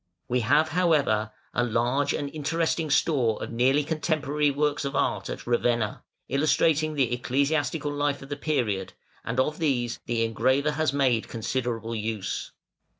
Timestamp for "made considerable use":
10.91-12.51